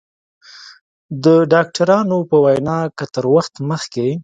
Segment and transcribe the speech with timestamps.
[1.23, 4.07] د ډاکترانو په وینا که تر وخته مخکې